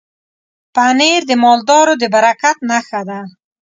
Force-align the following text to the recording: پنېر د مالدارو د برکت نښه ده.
پنېر 0.75 1.21
د 1.27 1.31
مالدارو 1.43 1.93
د 2.01 2.03
برکت 2.13 2.57
نښه 2.69 3.01
ده. 3.09 3.19